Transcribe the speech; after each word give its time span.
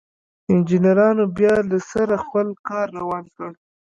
انجنيرانو 0.51 1.23
بيا 1.37 1.55
له 1.69 1.77
سره 1.91 2.13
خپل 2.23 2.47
کار 2.67 2.87
روان 3.01 3.25
کړ. 3.35 3.51